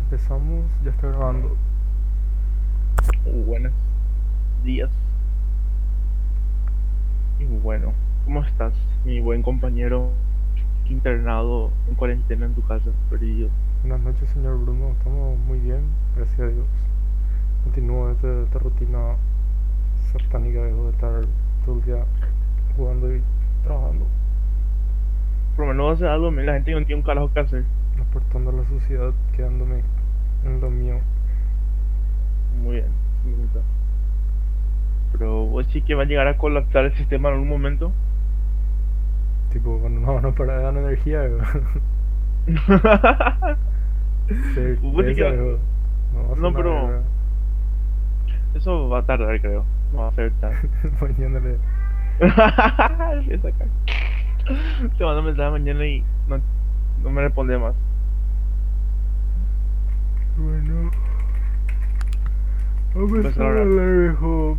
[0.00, 1.56] empezamos, ya está grabando.
[3.46, 3.72] Buenos
[4.64, 4.90] días.
[7.38, 7.92] Y bueno,
[8.24, 8.74] ¿cómo estás,
[9.04, 10.10] mi buen compañero
[10.88, 13.48] internado en cuarentena en tu casa, perdido?
[13.82, 14.90] Buenas noches, señor Bruno.
[14.98, 15.82] Estamos muy bien,
[16.16, 16.66] gracias a Dios.
[17.64, 19.16] Continúo esta, esta rutina
[20.12, 21.20] satánica de estar
[21.64, 22.04] todo el día
[22.76, 23.22] jugando y
[23.64, 24.06] trabajando,
[25.56, 27.64] Por lo menos hace algo, la gente no tiene un carajo que hacer.
[28.00, 29.82] Aportando a la sociedad, quedándome
[30.44, 30.96] en lo mío.
[32.62, 32.88] Muy bien.
[35.12, 37.92] Pero vos sí que va a llegar a colapsar el sistema en algún momento.
[39.52, 41.22] Tipo, cuando no van a parar de dar energía,
[45.26, 45.30] Certeza.
[46.14, 47.02] No, No, pero- weón.
[48.54, 49.64] Eso va a tardar, creo.
[49.92, 50.52] No va a ser tan.
[51.00, 51.40] Mañana
[55.04, 56.40] mando un mensaje mañana y no,
[57.02, 57.74] no me responde más.
[60.36, 60.90] Bueno.
[62.94, 64.56] Vamos a hablar, viejo,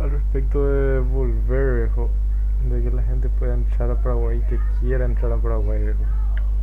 [0.00, 2.10] al respecto de volver, viejo.
[2.70, 6.04] De que la gente pueda entrar a Paraguay, que quiera entrar a Paraguay, viejo.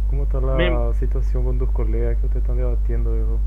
[0.09, 0.93] ¿Cómo está la Men.
[0.95, 3.39] situación con tus colegas que ustedes están debatiendo, viejo?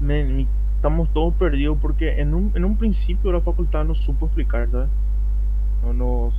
[0.00, 4.68] Men, estamos todos perdidos porque en un, en un principio la facultad nos supo explicar,
[4.70, 4.88] ¿sabes?
[5.84, 6.34] No nos.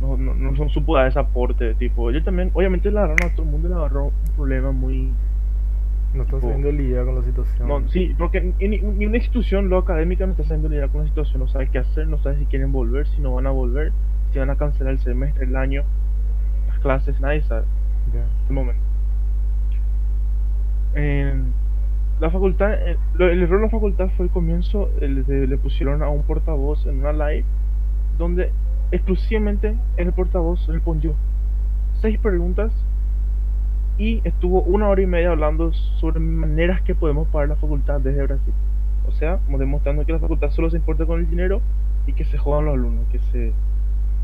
[0.00, 2.10] No, no, no supo dar ese aporte, tipo.
[2.10, 5.12] Ellos también, obviamente, le agarraron a todo el mundo, le agarró un problema muy.
[6.14, 7.68] No están sabiendo lidiar con la situación.
[7.68, 11.08] No, sí, porque ni, ni- una institución lo académica no está sabiendo lidiar con la
[11.08, 13.92] situación, no sabe qué hacer, no sabe si quieren volver, si no van a volver,
[14.32, 15.82] si van a cancelar el semestre, el año,
[16.68, 17.64] las clases, nadie sabe.
[18.14, 18.24] Ya.
[18.48, 18.80] el momento.
[20.94, 21.52] En
[22.20, 26.02] la facultad, eh, el error de la facultad fue el comienzo, el de- le pusieron
[26.02, 27.44] a un portavoz en una live
[28.18, 28.52] donde
[28.92, 31.14] exclusivamente el portavoz respondió
[32.00, 32.72] seis preguntas
[33.98, 38.22] y estuvo una hora y media hablando sobre maneras que podemos pagar la facultad desde
[38.24, 38.52] Brasil.
[39.06, 41.60] O sea, demostrando que la facultad solo se importa con el dinero
[42.06, 43.52] y que se jodan los alumnos, que se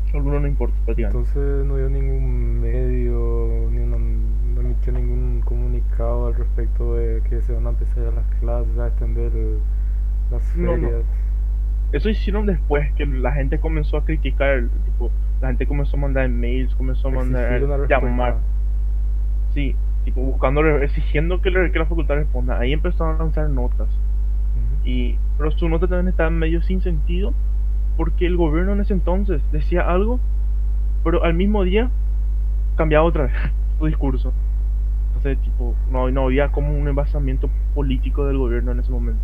[0.07, 1.17] los alumnos no importa prácticamente.
[1.17, 7.41] Entonces no dio ningún medio, ni una- no emitió ningún comunicado al respecto de que
[7.41, 9.31] se van a empezar las clases, a extender
[10.31, 10.81] las No, no.
[10.89, 11.03] ferias.
[11.93, 16.27] Eso hicieron después que la gente comenzó a criticar, tipo, la gente comenzó a mandar
[16.29, 17.87] mails, comenzó a mandar respuesta.
[17.99, 18.37] llamar,
[19.53, 19.75] sí,
[20.05, 22.59] tipo buscando, exigiendo que, le- que la facultad responda.
[22.59, 23.87] Ahí empezaron a lanzar notas
[24.83, 27.33] y pero su nota también estaba medio sin sentido
[27.97, 30.19] porque el gobierno en ese entonces decía algo,
[31.03, 31.89] pero al mismo día
[32.75, 33.33] cambiaba otra vez
[33.79, 34.33] su discurso.
[35.07, 39.21] Entonces, tipo, no, no había como un envasamiento político del gobierno en ese momento.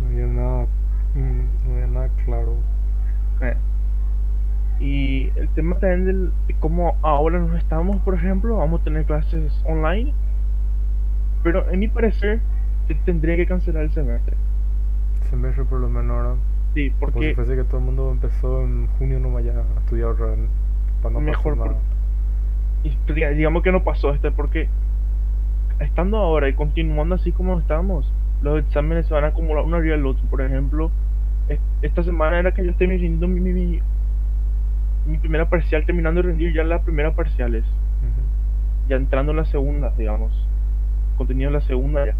[0.00, 0.66] No había nada,
[1.14, 2.54] mm, no había nada claro.
[3.42, 3.56] Eh.
[4.80, 9.04] Y el tema también del, de cómo ahora nos estamos, por ejemplo, vamos a tener
[9.04, 10.12] clases online,
[11.42, 12.40] pero en mi parecer
[12.88, 14.34] se tendría que cancelar el semestre.
[15.28, 16.34] Semestre por lo menos ahora.
[16.74, 21.12] Sí, porque fuese que todo el mundo empezó en junio no vaya a estudiar para
[21.12, 21.82] no Mejor pasar nada.
[22.84, 24.68] y diga- digamos que no pasó este, porque
[25.80, 28.10] estando ahora y continuando así como estamos,
[28.42, 30.24] los exámenes se van a acumular uno arriba del otro.
[30.30, 30.90] Por ejemplo,
[31.48, 33.80] es- esta semana era que yo estoy rindiendo mi, mi, mi,
[35.06, 37.64] mi primera parcial, terminando de rendir ya las primeras parciales.
[38.88, 40.32] Ya entrando en la segunda, digamos.
[41.16, 42.14] Contenido en la segunda ya.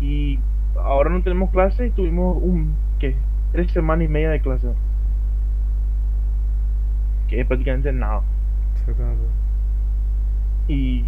[0.00, 0.38] Y
[0.76, 3.16] ahora no tenemos clase y tuvimos un, ¿qué?
[3.52, 4.68] Tres semanas y media de clase.
[7.28, 8.22] Que es prácticamente nada.
[10.68, 11.04] Y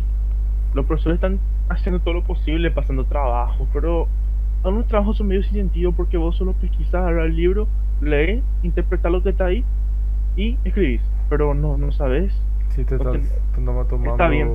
[0.74, 4.08] los profesores están haciendo todo lo posible, pasando trabajo, pero
[4.64, 7.68] algunos trabajos son medio sin sentido porque vos solo pesquisas, agarrar el libro,
[8.00, 9.64] lees, interpretar lo que está ahí
[10.38, 11.02] y escribís.
[11.28, 12.32] Pero no, no sabes
[12.70, 13.12] Si te estás
[13.88, 14.48] tomando, está bien.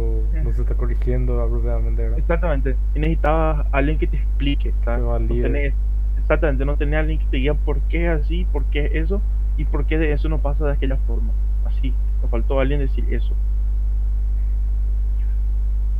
[0.43, 2.17] no se está corrigiendo apropiadamente, ¿verdad?
[2.19, 2.75] Exactamente.
[2.95, 4.73] Y necesitabas a alguien que te explique.
[5.19, 5.73] No tenés-
[6.17, 8.95] exactamente, no tenés a alguien que te diga por qué es así, por qué es
[8.95, 9.21] eso
[9.57, 11.31] y por qué de eso no pasa de aquella forma.
[11.65, 11.93] Así,
[12.23, 13.33] me faltó alguien decir eso.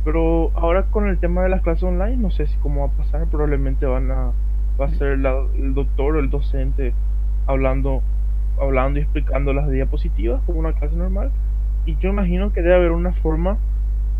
[0.04, 2.96] Pero ahora con el tema de las clases online, no sé si cómo va a
[2.96, 4.32] pasar, probablemente van a
[4.80, 6.92] va a ser la- el doctor o el docente
[7.46, 8.02] hablando
[8.60, 11.30] hablando y explicando las diapositivas como una clase normal
[11.86, 13.58] y yo imagino que debe haber una forma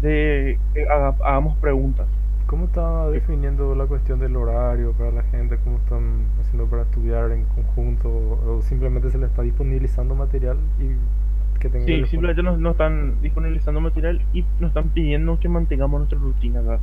[0.03, 2.07] de que haga- hagamos preguntas.
[2.47, 5.57] ¿Cómo está definiendo la cuestión del horario para la gente?
[5.65, 8.09] ¿Cómo están haciendo para estudiar en conjunto?
[8.11, 13.21] ¿O simplemente se le está disponibilizando material y que tenga Sí, simplemente nos, nos están
[13.23, 16.81] disponibilizando material y nos están pidiendo que mantengamos nuestra rutina, ¿verdad?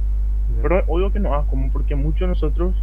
[0.56, 0.62] Ya.
[0.64, 2.76] Pero obvio que no como porque muchos de nosotros,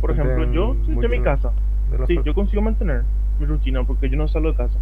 [0.00, 1.52] por ejemplo, yo estoy en mi casa,
[1.90, 3.04] de sí, yo consigo mantener
[3.38, 4.80] mi rutina porque yo no salgo de casa.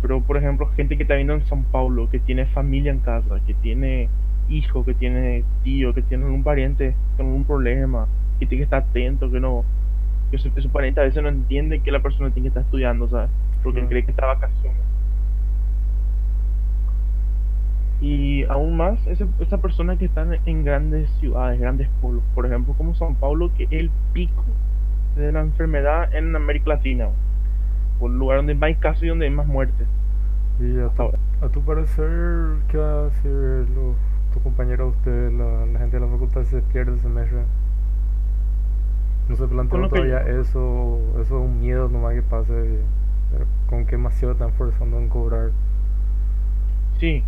[0.00, 3.40] Pero por ejemplo, gente que está viendo en San Paulo, que tiene familia en casa,
[3.44, 4.12] que tiene
[4.46, 8.82] hijo, que tiene tío, que tiene un pariente con un problema, que tiene que estar
[8.84, 9.68] atento, que no,
[10.30, 12.64] que su, que su pariente a veces no entiende que la persona tiene que estar
[12.64, 13.32] estudiando, ¿sabes?
[13.62, 13.88] Porque Claro.
[13.90, 14.88] cree que está vacaciones.
[17.98, 22.74] Y aún más, ese- esas personas que están en grandes ciudades, grandes pueblos, por ejemplo,
[22.74, 24.58] como San Paulo, que es el pico
[25.14, 27.10] de la enfermedad en América Latina,
[28.08, 29.88] el lugar donde más hay casos y donde hay más muertes.
[30.58, 31.10] Y a tu,
[31.40, 33.30] a tu parecer, ¿qué va a decir
[33.74, 33.96] los,
[34.32, 37.46] tus compañeros, ustedes, la, la gente de la facultad se pierde el semestre?
[39.28, 40.98] ¿No se planteó que todavía yo- eso?
[41.20, 42.86] ¿Eso es un miedo nomás que pase?
[43.30, 45.52] Pero ¿Con qué demasiado están forzando en cobrar?
[46.98, 47.24] Sí,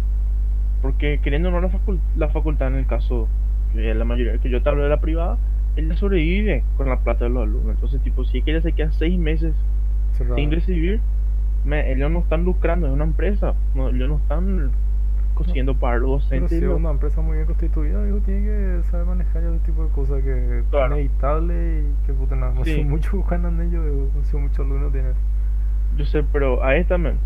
[0.82, 3.28] porque queriendo no la, facul- la facultad en el caso,
[3.74, 5.38] de la mayoría que yo te hablo de la privada,
[5.76, 7.74] ella sobrevive con la plata de los alumnos.
[7.76, 9.54] Entonces, tipo, si ella se queda seis meses
[10.12, 10.36] Cerrado.
[10.36, 11.00] sin recibir,
[11.64, 14.70] me- ellos no están lucrando, es una empresa, no, ellos no están
[15.34, 16.50] consiguiendo pagar los Pero docentes.
[16.58, 19.84] si y es una empresa muy bien constituida, digo, tiene que saber manejar ese tipo
[19.84, 20.94] de cosas que es Claro.
[20.94, 22.84] inevitable y que puta, no, Sí.
[22.84, 25.12] mucho ganan ellos, no muchos alumnos tienen.
[25.96, 27.16] Yo sé, pero a esta, men,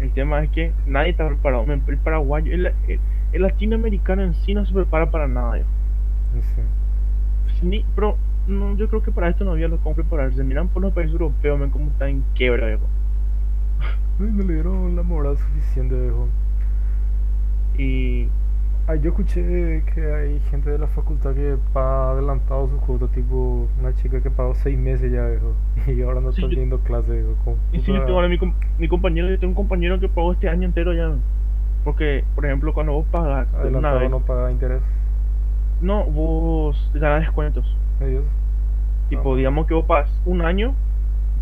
[0.00, 1.64] el tema es que nadie está preparado.
[1.72, 3.00] el paraguayo, el, el-
[3.32, 5.58] el latinoamericano en sí no se prepara para nada.
[7.60, 10.42] Si ni- pero no, yo creo que para esto no había los cómo prepararse.
[10.44, 12.84] Miran por los países europeos, men, cómo están en quiebra, viejo.
[14.20, 16.28] Ay, no le dieron la moral suficiente, viejo.
[17.76, 18.28] Y
[18.86, 23.66] Ah, yo escuché que hay gente de la facultad que paga adelantado su cuota, tipo
[23.80, 25.54] una chica que pagó seis meses ya, viejo,
[25.90, 27.34] y ahora no Sí, está teniendo clase, viejo.
[27.46, 29.98] como Y sí, yo puta- tengo ahora mi, com- mi compañero, yo tengo un compañero
[29.98, 31.14] que pagó este año entero ya.
[31.82, 34.82] Porque, por ejemplo, cuando vos pagas una adelantado vez, no paga interés.
[35.80, 37.64] no, vos ganas descuentos.
[39.08, 39.36] Tipo, Ah.
[39.36, 40.74] digamos que vos pagas un año,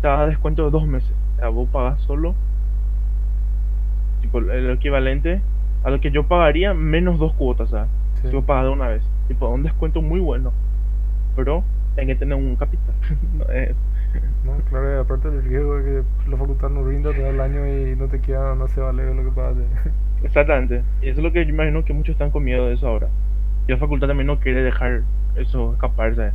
[0.01, 1.13] te da descuento de dos meses.
[1.35, 2.35] O sea, vos pagas solo,
[4.21, 5.41] tipo, el equivalente
[5.83, 7.89] a lo que yo pagaría menos dos cuotas, ¿sabes?
[8.21, 8.29] Sí.
[8.31, 9.03] Vos pagas de una vez.
[9.27, 10.51] Tipo, un descuento muy bueno.
[11.35, 11.63] Pero
[11.97, 12.95] hay que tener un capital.
[13.37, 13.75] No es-
[14.45, 17.65] No, claro, y aparte del riesgo de que la facultad no rinda todo el año
[17.65, 19.55] y no te queda, no se vale lo que pagas.
[20.21, 20.83] Exactamente.
[21.01, 23.07] Y eso es lo que yo imagino que muchos están con miedo de eso ahora.
[23.67, 25.01] Y la facultad también no quiere dejar
[25.35, 26.33] eso escapar, ¿sabes?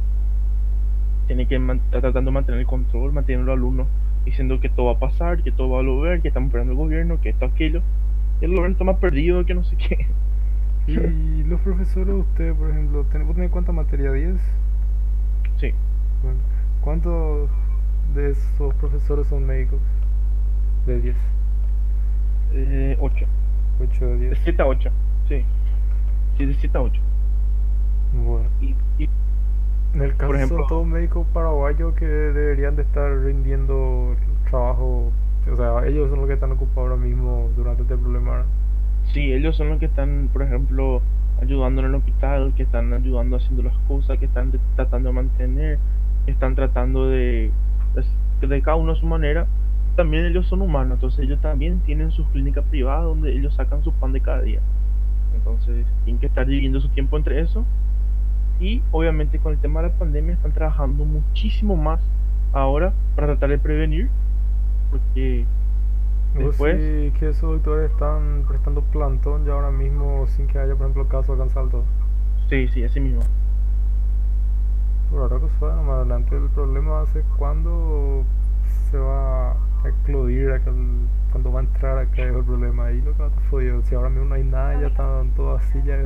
[1.27, 3.87] Tiene que está tratando de mantener el control, mantener los alumnos
[4.25, 6.79] diciendo que todo va a pasar, que todo va a volver, que estamos esperando el
[6.79, 7.83] gobierno, que esto, aquello.
[8.41, 10.07] Y el gobierno está más perdido que no sé qué.
[10.87, 14.11] Y los profesores, usted, por ejemplo, ¿ten- ¿vos tenés cuánta materia?
[14.13, 14.37] ¿10?
[15.59, 15.73] Sí.
[16.23, 16.39] Bueno,
[16.81, 17.51] ¿cuántos
[18.15, 19.81] de esos profesores son médicos?
[20.87, 21.17] De 10.
[22.55, 23.27] Eh, 8.
[23.81, 24.39] 8 de De 10.
[24.45, 24.91] 7 a 8.
[25.29, 25.45] Sí.
[26.39, 27.01] Sí, de 7 a 8.
[28.13, 28.49] Bueno.
[28.61, 29.09] Y, y
[29.95, 34.15] En el caso ejemplo- son todos médicos paraguayos que deberían de estar rindiendo
[34.51, 35.11] trabajo.
[35.51, 38.45] O sea, ellos son los que están ocupados ahora mismo durante este problema.
[39.13, 41.01] Sí, ellos son los que están, por ejemplo,
[41.41, 45.15] ayudando en el hospital, que están ayudando haciendo las cosas, que están de- tratando de
[45.15, 45.79] mantener,
[46.27, 47.51] que están tratando de,
[48.41, 49.47] de, de cada uno a su manera.
[49.97, 53.93] También ellos son humanos, entonces ellos también tienen sus clínicas privadas donde ellos sacan su
[53.93, 54.61] pan de cada día.
[55.35, 57.65] Entonces tienen que estar dividiendo su tiempo entre eso.
[58.61, 62.01] Y obviamente con el tema de la pandemia están trabajando muchísimo más
[62.53, 64.09] ahora para tratar de prevenir.
[64.91, 65.45] Porque
[66.35, 70.75] ¿Vos Después- sí que esos doctores están prestando plantón ya ahora mismo sin que haya,
[70.75, 71.85] por ejemplo, casos acá en Salto?
[72.49, 73.21] sí, sí, así mismo.
[75.11, 78.25] Por ahora que suena más adelante el problema va a ser cuándo
[78.91, 79.57] se va a
[79.89, 80.71] eclodir acá,
[81.31, 83.83] cuándo va a entrar acá el problema ahí lo que va a estar jodido.
[83.83, 85.99] Si ahora mismo no hay nada, ya están todos así ya.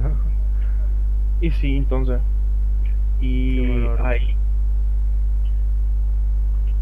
[1.41, 2.21] Y sí, entonces.
[3.23, 4.37] Y ahí.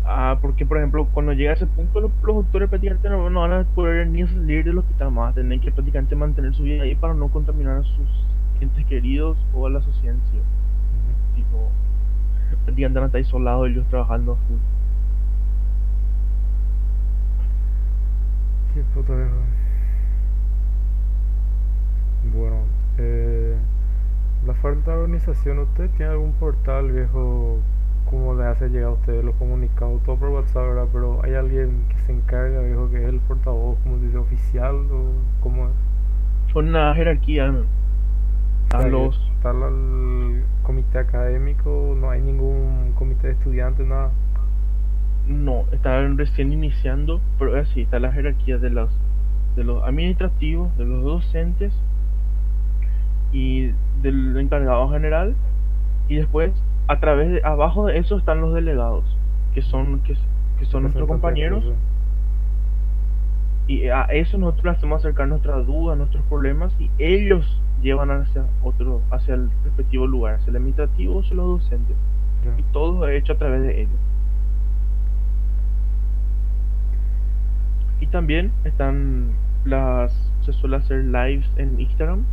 [0.05, 3.41] Ah, porque por ejemplo, cuando llega a ese punto, los, los doctores prácticamente no, no
[3.43, 6.97] van a poder ni salir del hospital más, tienen que prácticamente mantener su vida ahí
[6.97, 8.09] para no contaminar a sus
[8.61, 10.39] entes queridos o a la sociedad en sí.
[11.37, 11.71] Tipo,
[12.65, 14.59] prácticamente van a estar isolados ellos trabajando full.
[18.75, 19.13] Qué puta.
[22.33, 22.57] Bueno,
[22.99, 23.40] eh,
[24.47, 27.59] la falta de organización, ¿usted tiene algún portal viejo?
[28.09, 30.03] ¿Cómo le hace llegar a ustedes los comunicados?
[30.03, 30.89] Todo por WhatsApp, ¿verdad?
[30.93, 34.75] Pero ¿hay alguien que se encarga, viejo, que es el portavoz, como se dice, oficial
[34.91, 36.53] o cómo es?
[36.53, 37.65] Son una jerarquía, ¿no?
[38.73, 39.17] A los.
[39.37, 44.11] Está el comité académico, no hay ningún comité de estudiantes, nada.
[45.27, 48.91] No, están recién iniciando, pero es así, está la jerarquía de los,
[49.55, 51.73] de los administrativos, de los docentes
[53.33, 53.73] y
[54.03, 55.35] del encargado general.
[56.09, 56.53] Y después,
[56.89, 59.05] a través de, abajo de eso están los delegados,
[59.55, 60.17] que son, que,
[60.59, 61.65] que son nuestros compañeros.
[63.67, 68.45] Y a eso nosotros le hacemos acercar nuestras dudas, nuestros problemas y ellos llevan hacia
[68.65, 71.97] otro, hacia el respectivo lugar, hacia el administrativo o hacia los docentes.
[72.59, 74.01] Y todo es hecho a través de ellos.
[78.01, 79.35] Y también están
[79.65, 82.25] las, se suele hacer lives en Instagram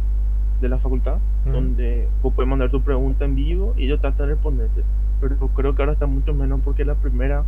[0.62, 4.34] de la facultad, donde vos puedes mandar tu pregunta en vivo y ellos tratan de
[4.34, 4.84] responderte.
[5.22, 7.44] Pero creo que ahora está mucho menos porque la primera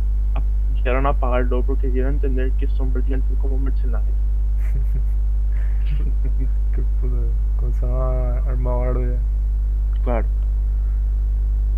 [0.76, 4.14] llegaron a pagarlo porque dieron a entender que son prácticamente como mercenarios.
[6.74, 7.16] Qué puta,
[7.58, 9.18] con esa armabardia.
[10.04, 10.26] Claro.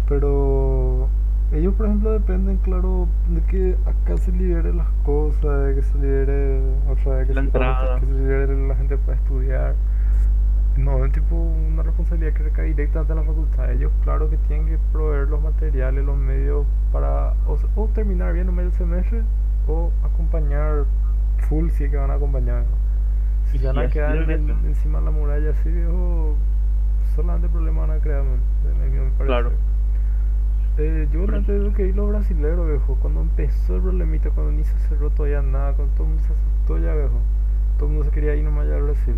[0.09, 1.09] Pero
[1.53, 5.99] ellos, por ejemplo, dependen, claro, de que acá se libere las cosas, de que se
[5.99, 6.61] libere
[6.91, 8.01] otra vez, que, La se, entrada.
[8.01, 9.75] que se libere la gente para estudiar.
[10.77, 13.71] No, es tipo una responsabilidad que recae directamente en la facultad.
[13.73, 18.55] Ellos, claro, que tienen que proveer los materiales, los medios para o, terminar bien un
[18.55, 19.23] medio semestre
[19.67, 20.85] o acompañar
[21.49, 22.65] full si es que van a acompañar.
[23.45, 26.37] Si van a quedar en- encima de la muralla así, viejo,
[27.15, 28.41] solamente problemas van a crear, man,
[28.91, 29.27] me parece.
[29.27, 29.51] Claro.
[30.79, 34.79] Eh, yo de lo que los brasileros, viejo, cuando empezó el problemita, cuando ni se
[34.89, 37.21] cerró todavía nada, cuando todo el mundo se asustó ya, viejo,
[37.77, 39.15] todo el mundo se quería ir nomás ya al Brasil.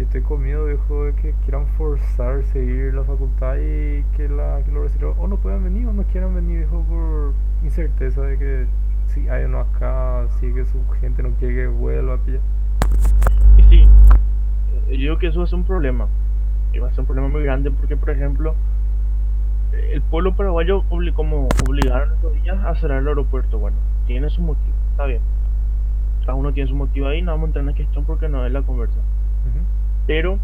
[0.00, 4.30] Y estoy con miedo, viejo, de que quieran forzar a seguir la facultad y que,
[4.30, 8.22] la, que los brasileños o no puedan venir o no quieran venir, viejo, por incerteza
[8.22, 8.66] de que
[9.08, 12.40] si hay uno acá, si que su gente no quiere que vuelva a pillar.
[13.58, 13.82] Y sí,
[14.88, 16.06] eh, yo digo que eso va a ser un problema.
[16.72, 18.54] Y va a ser un problema muy grande porque, por ejemplo,
[19.74, 23.58] eh, el pueblo paraguayo obli- como obligaron estos días a cerrar el aeropuerto.
[23.58, 23.76] Bueno,
[24.06, 25.20] tiene su motivo, está bien.
[26.20, 28.46] Cada uno tiene su motivo ahí, no vamos a entrar en la cuestión porque no
[28.46, 28.98] es la conversa.
[30.10, 30.40] Pero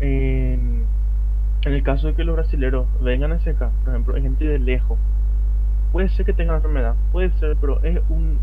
[0.00, 0.86] en,
[1.66, 4.98] el caso de que los brasileros vengan hacia acá, por ejemplo, hay gente de lejos,
[5.92, 8.38] puede ser que tengan enfermedad, puede ser, pero es un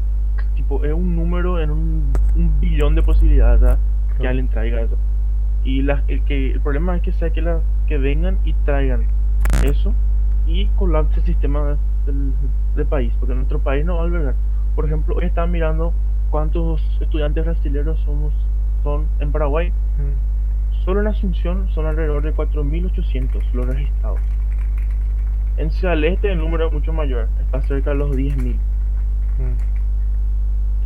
[0.53, 2.13] tipo, es un número en un,
[2.59, 3.79] billón de posibilidades
[4.19, 4.97] que alguien traiga eso.
[5.63, 9.07] Y la- el, que, el problema es que sea que, la, que vengan y traigan
[9.63, 9.95] eso
[10.45, 11.77] y colapse el sistema de-
[12.11, 12.33] del,
[12.75, 14.35] del país, porque nuestro país no va a albergar.
[14.75, 15.91] Por ejemplo, hoy están mirando
[16.29, 18.31] cuántos estudiantes brasileños somos,
[18.83, 19.73] son en Paraguay.
[20.83, 24.19] Solo en Asunción son alrededor de 4.800 los registrados.
[25.57, 28.55] En Ciudad del Este el número es mucho mayor, está cerca de los 10.000.
[28.55, 29.57] Mm.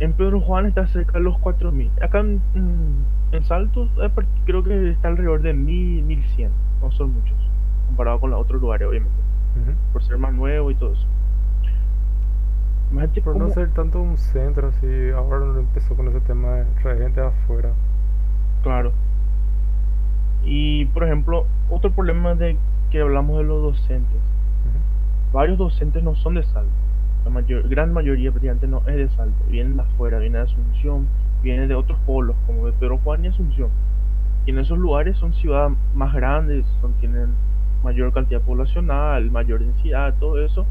[0.00, 1.90] En Pedro Juan está cerca de los 4.000.
[2.02, 4.10] Acá en, mm, en Saltos eh,
[4.44, 6.50] creo que está alrededor de 1.000, 1.100.
[6.82, 7.36] No son muchos,
[7.86, 9.16] comparado con los otros lugares, obviamente.
[9.94, 11.06] Por ser más nuevo y todo eso.
[12.92, 14.86] Imagínate Por no cómo- ser tanto un centro así,
[15.16, 17.70] ahora no empezó con ese tema de traer gente afuera.
[18.62, 18.92] Claro.
[20.46, 22.56] Y por ejemplo, otro problema de
[22.90, 24.20] que hablamos de los docentes.
[25.32, 26.70] Varios docentes no son de Salto.
[27.24, 29.44] La mayor, gran mayoría prácticamente no es de Salto.
[29.50, 31.08] Vienen de afuera, vienen de Asunción,
[31.42, 33.70] vienen de otros polos, como de Pedro Juan y Asunción.
[34.46, 37.34] Y en esos lugares son ciudades más grandes, son, tienen
[37.82, 40.64] mayor cantidad poblacional, mayor densidad, todo eso,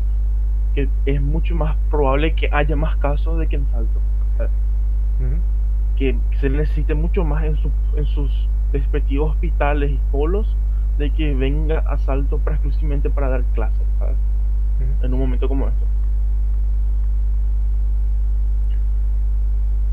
[0.73, 3.99] que es mucho más probable que haya más casos de que en Salto.
[5.95, 10.57] Que se necesite mucho más en, su- en sus respectivos hospitales y polos
[10.97, 14.17] de que venga a Salto para exclusivamente para dar clases, ¿sabes?
[15.03, 15.85] En un momento como esto.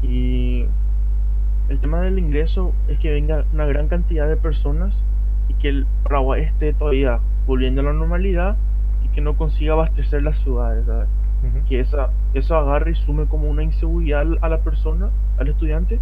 [0.03, 0.67] Y
[1.69, 4.95] el tema del ingreso es que venga una gran cantidad de personas
[5.49, 8.57] y que el Paraguay esté todavía volviendo a la normalidad
[9.05, 11.09] y que no consiga abastecer las ciudades, ¿sabes?
[11.69, 15.99] Que esa, eso agarre y sume como una inseguridad a la persona, al estudiante.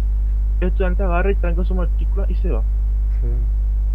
[0.59, 2.61] El estudiante agarra y tranca su matrícula y se va.
[3.21, 3.27] Sí.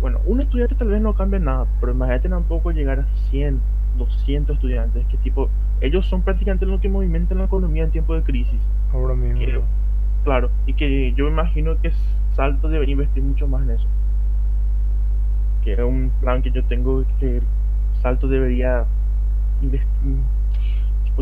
[0.01, 3.61] Bueno, un estudiante tal vez no cambie nada, pero imagínate tampoco llegar a 100,
[3.97, 5.49] 200 estudiantes, que tipo,
[5.81, 8.61] ellos son prácticamente lo que movimentan la economía en tiempo de crisis.
[8.93, 9.63] Ahora mismo.
[10.25, 11.93] Claro, y que yo imagino que
[12.35, 13.87] Salto debería invertir mucho más en eso.
[15.63, 17.41] Que es un plan que yo tengo que
[18.03, 18.85] Salto debería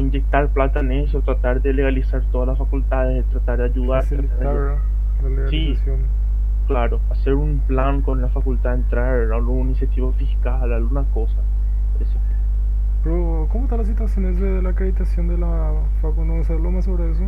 [0.00, 4.04] inyectar plata en eso, tratar de legalizar todas las facultades, tratar de ayudar.
[4.04, 4.44] tratar de
[5.22, 6.00] la legalización.
[6.66, 11.36] Claro, hacer un plan con la facultad, entrar a algún incentivo fiscal, alguna cosa.
[12.00, 12.18] Ese-
[13.02, 16.24] Pero, ¿cómo está la situación ese de la acreditación de la facu?
[16.24, 17.24] ¿No se habló más sobre eso?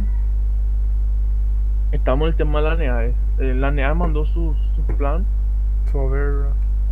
[1.92, 3.14] Estamos en el tema de la NEAE.
[3.38, 5.25] Eh, la NEAE mandó su, su plan,
[5.92, 6.32] So, a ver,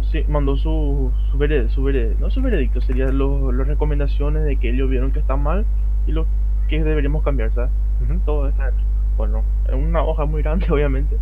[0.03, 4.57] sí, mandó su, su, vered- su vered- no su veredicto, serían los- las recomendaciones de
[4.57, 5.65] que ellos vieron que está mal
[6.07, 6.27] y lo
[6.69, 7.71] que deberíamos cambiar, ¿sabes?
[8.25, 8.71] Todo está,
[9.17, 11.17] bueno, es una hoja muy grande, obviamente,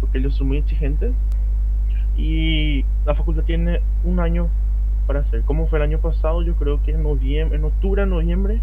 [0.00, 1.12] porque ellos son muy exigentes
[2.16, 4.48] y la facultad tiene un año
[5.06, 5.42] para hacer.
[5.42, 8.60] Como fue el año pasado, yo creo que en noviembre, en octubre, noviembre,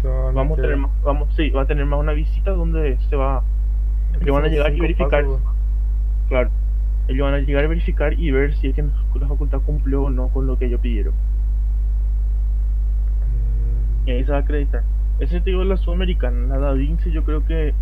[0.00, 2.50] se va a vamos a tener más, vamos, sí, va a tener más una visita
[2.50, 3.42] donde se va
[4.20, 5.24] Ellos van a llegar y verificar.
[5.24, 5.40] pasos,
[6.28, 6.50] Claro.
[7.08, 8.84] Ellos van a llegar a verificar y ver si es que
[9.20, 11.14] la facultad cumplió o no con lo que ellos pidieron.
[14.06, 14.82] Y ahí se va a acreditar.
[15.18, 16.46] Ese te digo la Sudamericana.
[16.46, 17.74] La Da Vinci yo creo que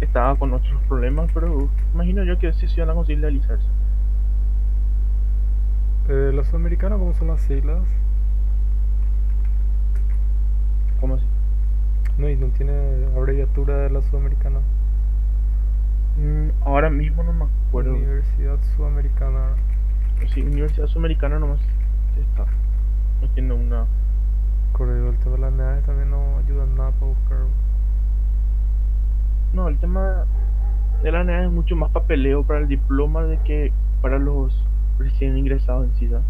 [0.00, 3.66] estaba con otros problemas, pero imagino yo que sí se van a conseguir realizarse.
[6.08, 7.80] eh, ¿La sudamericana cómo son las siglas?
[11.00, 11.26] ¿Cómo así?
[12.18, 12.72] No, y no tiene
[13.16, 14.60] abreviatura de la sudamericana.
[16.16, 17.94] Mm, ahora mismo no me acuerdo.
[17.94, 19.50] Universidad Sudamericana.
[20.28, 21.60] Sí, Universidad Sudamericana nomás
[22.20, 22.44] está.
[23.20, 23.86] No tiene una.
[24.72, 27.38] Correo, el tema de las unidades también no ayuda nada para buscar.
[29.52, 30.24] No, el tema
[31.02, 34.64] de la NEA es mucho más papeleo para el diploma de que para los
[34.98, 36.24] recién ingresados en ¿sabes?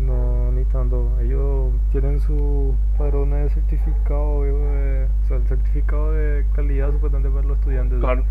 [0.00, 1.18] No, ni tanto.
[1.20, 7.46] Ellos tienen sus padrones de certificado, de- o sea, el certificado de calidad supuestamente para
[7.46, 7.98] los estudiantes.
[8.00, 8.24] Claro.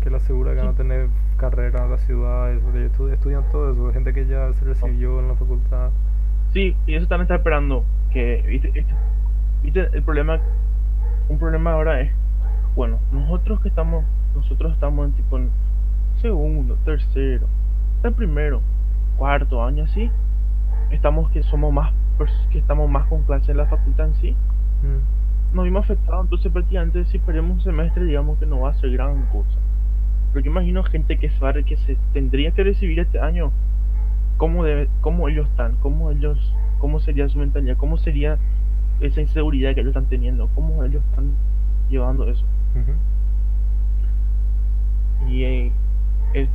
[0.00, 3.72] Que le asegura que van a tener carrera en la ciudad, eso, ellos estudian todo
[3.72, 5.90] eso, gente que ya se recibió en la facultad.
[6.52, 7.84] Sí, y eso también está esperando.
[8.10, 8.68] Que, ¿viste?
[8.74, 8.94] Este-
[9.62, 9.88] ¿viste?
[9.92, 10.38] El problema,
[11.28, 12.12] un problema ahora es,
[12.76, 14.04] bueno, nosotros que estamos,
[14.34, 15.50] nosotros estamos en tipo en
[16.20, 17.46] segundo, tercero,
[17.96, 18.60] hasta primero,
[19.16, 20.10] cuarto año así,
[20.90, 21.92] estamos que somos más,
[22.50, 24.36] que estamos más con clase en la facultad en sí,
[24.82, 25.56] Mm.
[25.56, 28.90] nos vimos afectados, entonces prácticamente si perdemos un semestre, digamos que no va a ser
[28.92, 29.57] gran cosa.
[30.32, 33.50] Pero yo imagino gente que se, va a- que se tendría que recibir este año,
[34.36, 38.38] cómo, debe, cómo ellos están, cómo ellos, cómo sería su mentalidad, cómo sería
[39.00, 41.32] esa inseguridad que ellos están teniendo, cómo ellos están
[41.90, 42.44] llevando eso.
[45.28, 45.72] Y eh,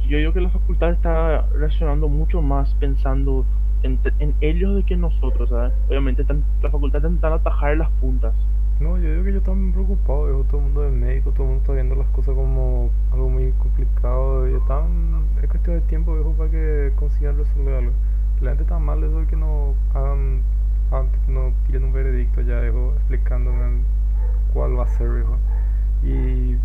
[0.07, 3.45] yo digo que la facultad está reaccionando mucho más pensando
[3.81, 5.73] en, en ellos de que en nosotros, ¿sabes?
[5.89, 8.33] Obviamente están- la facultad está intentando atajar las puntas.
[8.79, 11.49] No, yo digo que yo también preocupado, viejo, todo el mundo es médico, todo el
[11.49, 16.13] mundo está viendo las cosas como algo muy complicado y están, es cuestión de tiempo,
[16.13, 17.91] viejo, para que consigan resolver algo.
[18.41, 20.41] La gente está mal eso de que no hagan,
[21.27, 23.83] no tiren un veredicto ya, viejo, explicándome
[24.53, 25.37] cuál va a ser, viejo.
[26.03, 26.57] Y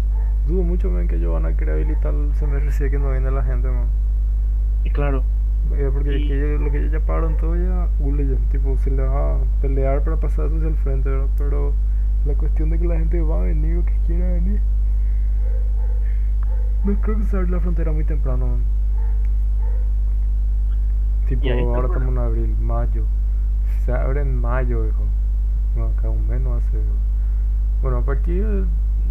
[0.48, 3.44] dudo mucho, men, que ellos van a querer habilitar el es que no viene la
[3.44, 3.86] gente, man.
[4.84, 5.22] Y claro,
[5.76, 8.90] Eh, Porque Y- que ellos- lo que ellos ya pagaron todo ya, ya, tipo, se
[8.90, 11.26] le va a pelear para pasar eso hacia el frente, ¿verdad?
[11.36, 11.74] Pero
[12.28, 14.60] la cuestión de que la gente va a venir o que quiera venir,
[16.84, 18.46] no creo que se abra la frontera muy temprano.
[21.26, 21.42] Tipo,
[21.74, 23.04] ahora estamos en abril, mayo.
[23.84, 25.02] Se abre en mayo, hijo.
[25.76, 26.78] No, acá un mes no hace.
[27.82, 28.44] Bueno, a partir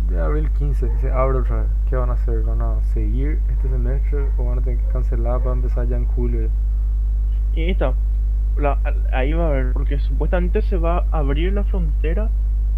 [0.09, 1.67] de abril 15 se abre otra vez.
[1.89, 2.41] ¿Qué van a hacer?
[2.43, 6.05] ¿Van a seguir este semestre o van a tener que cancelar para empezar ya en
[6.05, 6.49] julio?
[7.55, 7.93] y está.
[8.57, 8.77] La-
[9.13, 12.29] ahí va a haber, porque supuestamente se va a abrir la frontera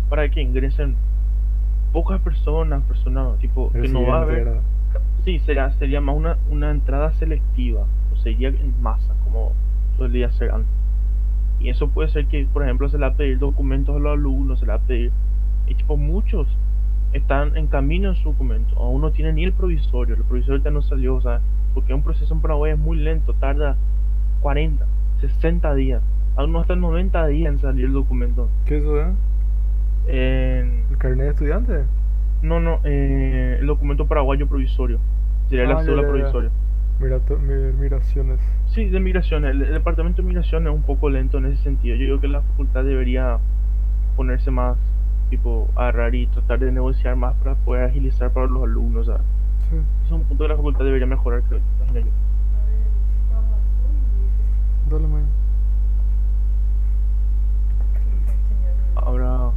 [0.10, 0.96] para que ingresen
[1.94, 4.60] pocas personas, personas tipo que no va a haber.
[5.24, 9.54] Sí, sería, sería más una, una entrada selectiva, o sería en masa, como
[9.98, 10.72] solía ser antes.
[11.60, 14.14] Y eso puede ser que, por ejemplo, se le va a pedir documentos a los
[14.14, 15.12] alumnos, se le va a pedir.
[15.68, 16.48] Y tipo, muchos
[17.14, 20.72] están en camino en su documento, aún no tienen ni el provisorio, el provisorio ya
[20.72, 21.42] no salió, o sea,
[21.74, 23.76] porque un proceso en Paraguay es muy lento, tarda
[24.42, 24.86] 40,
[25.22, 26.02] 60 días,
[26.36, 28.48] aún no hasta 90 días en salir el documento.
[28.66, 29.08] ¿Qué eso es?
[30.12, 31.84] En- ¿El carnet de estudiante?
[32.42, 35.00] no, no, eh, el documento paraguayo provisorio,
[35.50, 36.50] sería Ah, la ya, cédula provisoria.
[37.00, 38.40] Mira, mi- migraciones.
[38.68, 39.46] Sí, de migración.
[39.46, 41.96] El, el departamento de migración es un poco lento en ese sentido.
[41.96, 43.38] Yo digo que la facultad debería
[44.18, 44.78] ponerse más,
[45.30, 49.06] tipo, a agarrar y tratar de negociar más para poder agilizar para los alumnos.
[49.06, 49.22] ¿sabes?
[49.70, 49.78] Sí.
[50.06, 51.60] Es un punto que la facultad debería mejorar, creo.
[51.60, 52.02] yo.
[54.90, 55.26] Dale, man.
[58.96, 59.52] Ahora,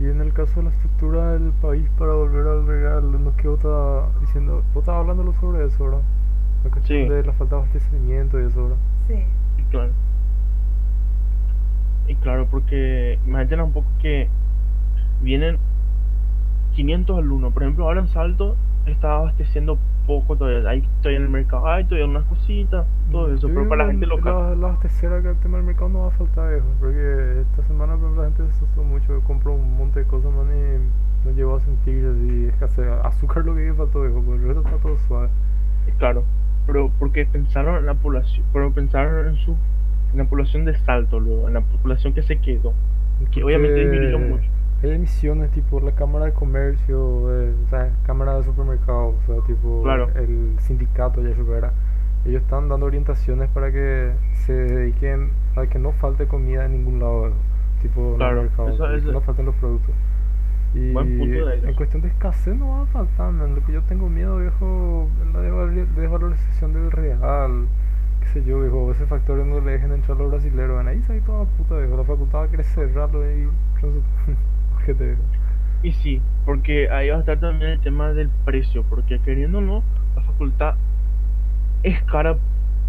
[0.00, 3.48] Y en el caso de la estructura del país para volver a albergar alumnos que
[3.48, 6.00] vos estabas diciendo, vos estabas hablándolo sobre eso, ¿verdad?
[6.64, 7.08] La cuestión Sí.
[7.08, 8.78] de la falta de abastecimiento y eso, ¿verdad?
[9.08, 9.24] Sí.
[9.58, 9.92] y claro.
[12.08, 14.28] Y claro, porque imagínate un poco que
[15.20, 15.58] vienen
[16.74, 17.52] 500 alumnos.
[17.52, 19.78] Por ejemplo, ahora en Salto está abasteciendo
[20.10, 20.68] poco todavía.
[20.68, 23.46] Hay todavía en el mercado, hay todavía unas cositas, todo eso.
[23.46, 24.34] yo Pero para la que gente local.
[24.34, 26.66] La, la abastecera acá, el tema del mercado no va a faltar, viejo.
[26.80, 29.20] Porque esta semana, ejemplo, la gente se asustó mucho.
[29.26, 32.86] Compró un monte de cosas, man, y no llegó a sentir así escasez.
[33.04, 35.28] Azúcar lo que faltó, viejo, porque el resto está todo suave.
[35.98, 36.24] Claro,
[36.66, 39.56] pero porque pensaron en la población, pero pensaron en su
[40.12, 42.74] en la población de Salto, luego, en la población que se quedó,
[43.30, 44.50] que obviamente disminuyó Porque mucho.
[44.82, 46.96] Hay emisiones tipo la Cámara de Comercio,
[47.34, 50.08] eh, o sea, Cámara de Supermercados, o sea, tipo Claro.
[50.14, 51.72] el sindicato, ya eso era.
[52.24, 56.98] Ellos están dando orientaciones para que se dediquen a que no falte comida en ningún
[56.98, 57.30] lado,
[57.82, 59.94] tipo en Claro, eso- y que eso- no falten los productos.
[60.74, 63.54] Y en cuestión de escasez no va a faltar, man.
[63.56, 67.66] Lo que yo tengo miedo, viejo, es la desvalorización del real.
[68.20, 70.76] Qué sé yo, viejo, ese factor no le dejen entrar a los brasileños.
[70.76, 71.96] Van ahí se toda puta, viejo.
[71.96, 73.48] La facultad va a querer cerrarlo y
[75.82, 79.62] Y sí, porque ahí va a estar también el tema del precio, porque queriendo o
[79.62, 79.82] no,
[80.14, 80.74] la facultad
[81.82, 82.36] es cara,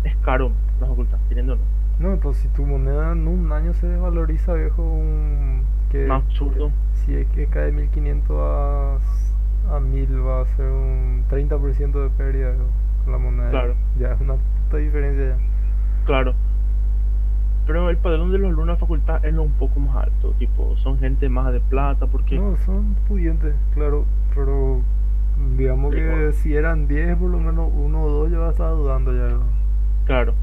[0.03, 1.63] es caro la facultad, queriendo o no.
[1.99, 5.63] No, pues si tu moneda en un año se desvaloriza, viejo, un...
[5.89, 6.71] Que, Un absurdo.
[6.93, 8.97] Si es que cae 1500 a,
[9.75, 12.69] a 1000 va a ser un 30% de pérdida viejo,
[13.03, 13.49] con la moneda.
[13.51, 13.75] Claro.
[13.99, 15.37] Ya es una puta diferencia ya.
[16.05, 16.33] Claro.
[17.65, 20.33] Pero el padrón de los alumnos de la facultad es lo un poco más alto,
[20.39, 24.81] tipo, son gente más de plata, porque No, son pudientes, claro, pero
[25.57, 29.37] digamos que si eran 10, por lo menos uno o dos yo estaba dudando ya.
[30.05, 30.33] Claro.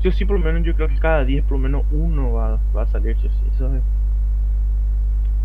[0.00, 2.58] Yo sí, por lo menos, yo creo que cada 10 por lo menos uno va,
[2.76, 3.44] va a salir, sí, sí.
[3.54, 3.82] Eso es.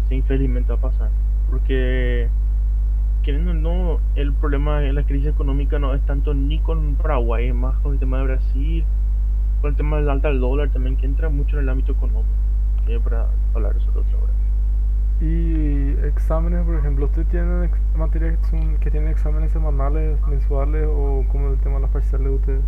[0.10, 1.10] Sí, infelizmente va a pasar.
[1.50, 2.28] Porque,
[3.24, 7.48] queriendo o no, el problema de la crisis económica no es tanto ni con Paraguay,
[7.48, 8.84] es más con el tema de Brasil,
[9.62, 12.28] con el tema del alta del dólar también, que entra mucho en el ámbito económico.
[12.88, 14.34] Eh, para hablar de otra hora.
[15.20, 21.26] Y exámenes, por ejemplo, ¿usted tiene materias que, son- que tienen exámenes semanales, mensuales o
[21.30, 22.66] como el tema de las parciales de ustedes?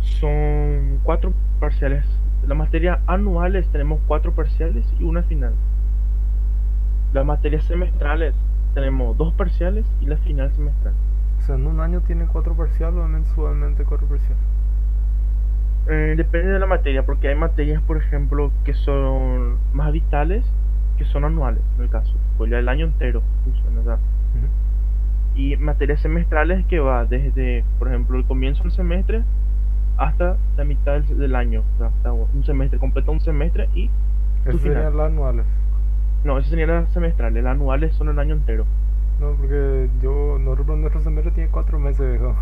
[0.00, 2.04] Son cuatro parciales.
[2.46, 5.58] Las materias anuales tenemos cuatro parciales y una final.
[7.12, 8.34] Las materias semestrales
[8.74, 10.94] tenemos dos parciales y la final semestral.
[11.38, 14.51] O sea, en un año tienen cuatro parciales o mensualmente cuatro parciales.
[15.88, 20.44] Eh, depende de la materia, porque hay materias, por ejemplo, que son más vitales,
[20.96, 22.14] que son anuales, en el caso.
[22.38, 23.98] Pues ya el año entero funciona, ¿verdad?
[25.34, 29.22] Y materias semestrales que va desde, por ejemplo, el comienzo del semestre
[29.96, 31.62] hasta la mitad del, del año.
[31.74, 33.90] o sea, hasta un semestre, completa un semestre y
[34.44, 35.46] Esas serían las anuales.
[36.24, 38.66] No, esas serían las semestrales, las anuales son el año entero.
[39.20, 42.36] No, porque yo, nosotros nuestro semestre tiene cuatro meses, viejo.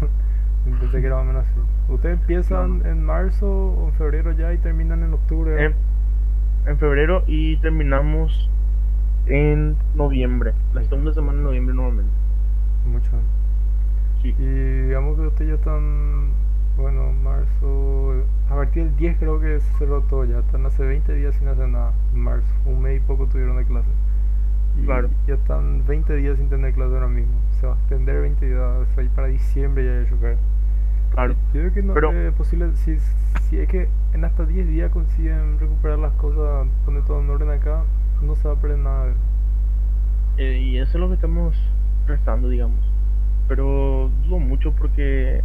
[0.64, 1.60] Pensé que era más o menos así.
[1.92, 2.84] ¿Ustedes empiezan No.
[2.86, 5.64] en marzo o en febrero ya y terminan en octubre?
[5.64, 5.74] En,
[6.66, 8.48] en febrero y terminamos
[9.26, 12.12] en noviembre, la segunda semana de noviembre normalmente.
[12.86, 13.10] Mucho.
[14.22, 16.30] Sí, Y digamos que ustedes ya están,
[16.76, 21.14] bueno, marzo, a partir del 10 creo que se cerró todo ya, están hace 20
[21.14, 23.88] días sin hacer nada, en marzo, un mes y poco tuvieron de clase.
[24.80, 25.08] Y Claro.
[25.26, 28.60] ya están 20 días sin tener clase ahora mismo, se va a extender 20 días,
[28.60, 30.36] o sea, para diciembre ya yo creo.
[31.10, 31.34] Claro.
[31.52, 32.98] Yo creo que no Pero- es posible, si,
[33.48, 37.50] si es que en hasta 10 días consiguen recuperar las cosas, poner todo en orden
[37.50, 37.84] acá,
[38.22, 39.12] no se va a perder nada.
[40.36, 41.54] Eh, y eso es lo que estamos
[42.06, 42.78] restando, digamos.
[43.48, 45.42] Pero dudo mucho porque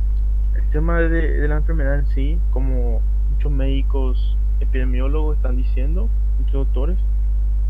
[0.55, 3.01] el tema de, de la enfermedad en sí, como
[3.31, 6.07] muchos médicos epidemiólogos están diciendo,
[6.39, 6.97] muchos doctores,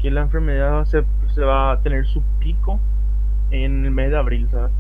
[0.01, 1.03] que la enfermedad se,
[1.34, 2.79] se va a tener su pico
[3.51, 4.71] en el mes de abril, ¿sabes?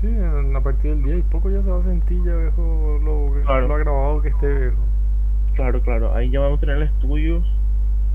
[0.00, 2.98] Sí, en- a partir del 10 y poco ya se va a sentir ya viejo
[3.02, 3.66] lo, Claro.
[3.68, 4.76] lo agravado que esté viejo.
[5.54, 7.44] Claro, claro, ahí ya vamos a tener estudios,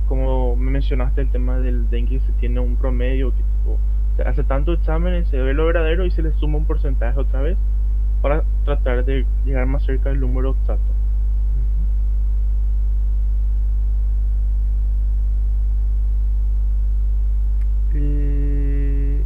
[0.08, 3.78] como me mencionaste el tema del dengue, se tiene un promedio que tipo,
[4.16, 7.42] se hace tantos exámenes, se ve lo verdadero y se le suma un porcentaje otra
[7.42, 7.58] vez
[8.22, 10.94] para tratar de llegar más cerca del número exacto.
[17.94, 19.20] Y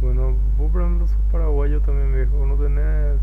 [0.00, 3.18] bueno, vos por ejemplo sos paraguayo también viejo, no tenés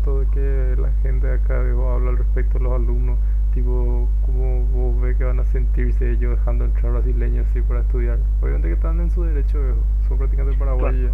[0.00, 3.18] de que la gente de acá viejo habla al respecto de los alumnos,
[3.52, 8.18] tipo cómo vos ves que van a sentirse ellos dejando entrar brasileños así para estudiar.
[8.40, 11.12] Obviamente que están en su derecho viejo, son prácticamente paraguayos.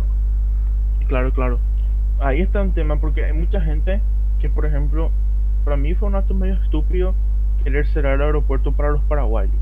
[1.08, 1.58] Claro, claro.
[2.20, 4.00] Ahí está un tema porque hay mucha gente
[4.38, 5.10] que, por ejemplo,
[5.64, 7.14] para mí fue un acto medio estúpido
[7.64, 9.54] querer cerrar el aeropuerto para los paraguayos.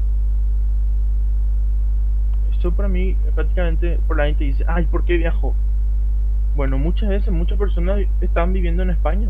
[2.52, 5.54] Esto para mí prácticamente por la gente dice, ay, ¿por qué viajó?
[6.56, 9.28] Bueno, muchas veces muchas personas están viviendo en España.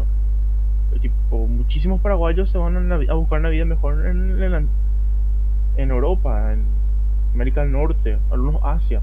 [1.01, 4.69] Tipo, muchísimos paraguayos se van a, a buscar una vida mejor en,
[5.77, 6.65] en, Europa, en
[7.35, 9.01] América del Norte, algunos Asia.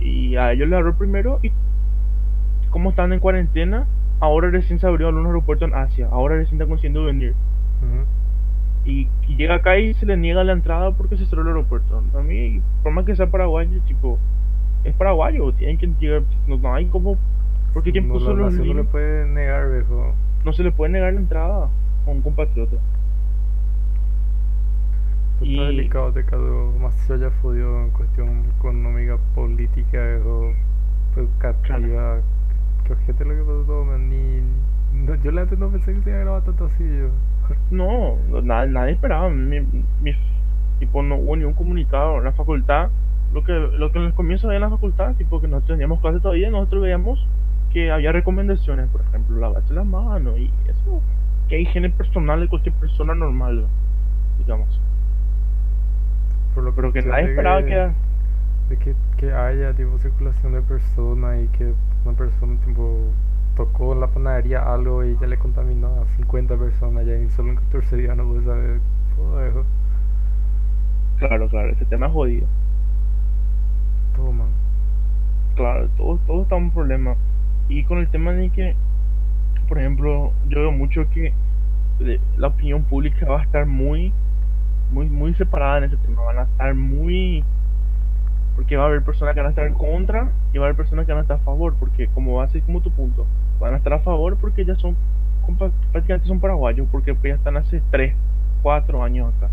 [0.00, 1.52] Y a ellos les agarró primero y
[2.70, 3.86] como están en cuarentena,
[4.18, 7.34] ahora recién se abrió algunos aeropuertos en Asia, ahora recién están consiguiendo venir.
[8.84, 12.02] Y llega acá y se le niega la entrada porque se cerró el aeropuerto.
[12.14, 14.18] A mí, por más que sea paraguayo, tipo,
[14.82, 17.16] es paraguayo, tienen que llegar, no, no hay como,
[17.74, 20.14] porque quien No, puso la los no le puede negar viejo.
[20.44, 21.68] no se le puede negar la entrada
[22.06, 22.76] a un compatriota.
[25.34, 30.52] Está Y- delicado este caso, más haya jodido en cuestión económica, política, viejo,
[31.16, 32.20] educativa.
[32.84, 34.40] Que ojete lo que pasó todo, man, ni...
[35.06, 37.08] no, yo la antes no pensé que se iba a grabar tanto así, yo.
[37.70, 39.60] No, na- nadie esperaba, mi,
[40.00, 40.16] mi-
[40.78, 42.90] tipo, no hubo ni un comunicado, la facultad
[43.32, 46.00] lo que, lo que en el comienzo había en la facultad, tipo que nosotros teníamos
[46.00, 47.26] clases todavía, nosotros veíamos
[47.74, 51.02] que había recomendaciones, por ejemplo, lavarse las manos y eso,
[51.48, 53.66] que hay higiene personal de cualquier persona normal,
[54.38, 54.80] digamos.
[56.54, 57.90] Por lo Pero que nadie esperaba que, que...
[58.68, 63.12] de que, que haya tipo circulación de personas y que una persona tipo
[63.56, 67.50] tocó en la panadería algo y ya le contaminó a 50 personas ya y solo
[67.50, 68.80] en 14 días no puede saber
[69.16, 69.64] todo eso.
[71.16, 72.46] Claro, claro, ese tema es jodido.
[74.14, 74.48] Todo man.
[75.56, 77.16] Claro, todo, todo está un problema.
[77.68, 78.76] Y con el tema de que,
[79.68, 81.32] por ejemplo, yo veo mucho que
[82.36, 84.12] la opinión pública va a estar muy,
[84.90, 86.22] muy, muy separada en ese tema.
[86.22, 87.44] Van a estar muy...
[88.56, 90.76] Porque va a haber personas que van a estar en contra y va a haber
[90.76, 91.74] personas que van a estar a favor.
[91.78, 93.26] Porque como va a ser como tu punto,
[93.58, 94.96] van a estar a favor porque ya son,
[95.90, 98.14] prácticamente son paraguayos, porque pues ya están hace 3,
[98.62, 99.48] 4 años acá.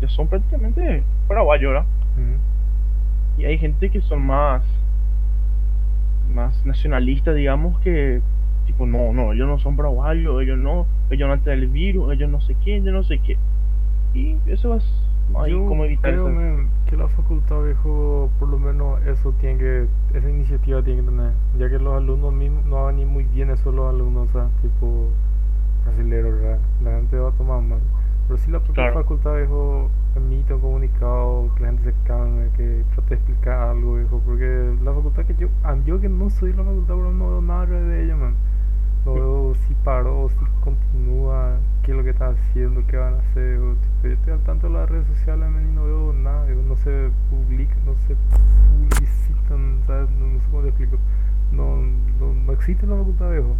[0.00, 1.86] Ya son prácticamente paraguayos, ¿verdad?
[3.38, 4.62] Y hay gente que son más
[6.28, 8.22] más nacionalistas, digamos, que
[8.66, 12.12] tipo, no, no, ellos no son paraguayos, ellos no, ellos no han traído el virus,
[12.12, 13.36] ellos no sé qué, ellos no sé qué.
[14.14, 14.84] Y eso es
[15.36, 16.36] ahí Yo como evitar creo eso.
[16.36, 21.08] men, que la facultad viejo por lo menos eso tiene que esa iniciativa tiene que
[21.08, 24.32] tener ya que los alumnos mismos no van venir muy bien esos los alumnos o
[24.32, 25.08] sea tipo
[25.84, 26.58] brasileros ¿verdad?
[26.82, 27.80] la gente va a tomar mal
[28.28, 28.94] pero si la propia Claro.
[29.02, 33.94] facultad viejo emite un comunicado que la gente se calme que trate de explicar algo
[33.96, 37.12] viejo porque la facultad que yo ah, yo que no soy de la facultad pero
[37.12, 38.34] no veo nada de ella man
[39.06, 43.18] no veo si paró, si continúa, qué es lo que está haciendo, qué van a
[43.18, 43.58] hacer.
[43.58, 46.44] o tipo, yo estoy al tanto de las redes sociales man, y no veo nada,
[46.46, 48.16] no se publica, no se
[48.68, 50.10] publicitan, ¿sabes?
[50.10, 50.98] No, no sé cómo te explico.
[51.52, 51.76] No,
[52.18, 53.56] no, no existe la facultad viejo.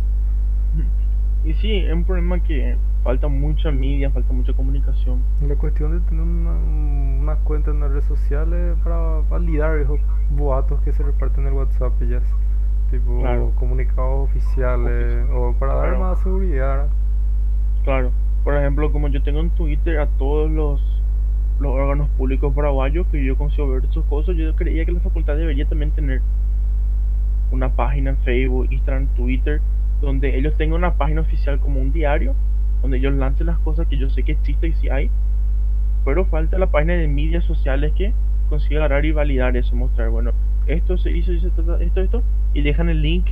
[1.46, 5.22] Y sí, es un problema que falta mucha media, falta mucha comunicación.
[5.46, 6.50] La cuestión de tener una,
[7.20, 11.54] una cuenta en las redes sociales para validar esos boatos que se reparten en el
[11.54, 12.20] WhatsApp y ya.
[12.90, 13.52] Tipo Claro.
[13.56, 16.88] comunicados oficiales o para dar más seguridad.
[17.84, 18.10] Claro,
[18.42, 20.80] por ejemplo, como yo tengo en Twitter a todos los,
[21.60, 25.36] los órganos públicos paraguayos que yo consigo ver sus cosas, yo creía que la facultad
[25.36, 26.22] debería también tener
[27.52, 29.60] una página en Facebook, Instagram, Twitter,
[30.00, 32.34] donde ellos tengan una página oficial como un diario,
[32.82, 35.10] donde ellos lancen las cosas que yo sé que existen y si hay,
[36.04, 38.12] pero falta la página de medias sociales que
[38.48, 40.32] consiga agarrar y validar eso, mostrar, bueno,
[40.66, 42.22] esto se hizo, esto, esto, esto,
[42.54, 43.26] y dejan el link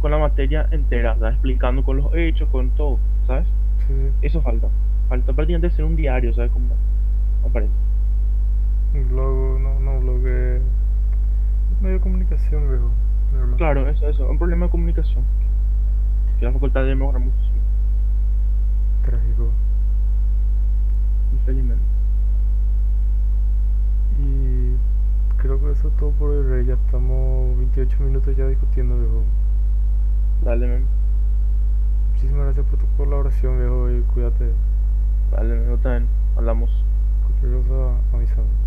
[0.00, 1.34] con la materia entera, ¿sabes?
[1.34, 3.46] explicando con los hechos, con todo, ¿sabes?
[3.86, 3.94] Sí.
[4.22, 4.68] Eso falta.
[5.08, 6.50] Falta prácticamente ser un diario, ¿sabes?
[6.50, 6.66] Como
[7.44, 7.72] aparece.
[8.94, 10.60] Un blog, no, no, blog eh,
[11.80, 12.90] medio de comunicación, viejo.
[13.56, 14.28] Claro, eso, eso.
[14.28, 15.24] Un problema de comunicación.
[16.38, 17.60] Que la facultad debe mejorar muchísimo.
[19.04, 19.50] Trágico.
[21.32, 21.84] Infelizmente.
[24.18, 24.76] Y
[25.38, 26.66] creo que eso es todo por el rey.
[26.66, 29.22] Ya estamos 28 minutos ya discutiendo, viejo.
[30.42, 30.86] Dale, men.
[32.12, 34.52] Muchísimas gracias por tu colaboración, viejo, y cuídate.
[35.30, 35.66] Dale.
[35.66, 36.08] Yo también.
[36.36, 36.70] Hablamos.
[37.26, 38.65] Cualquier cosa, avísame.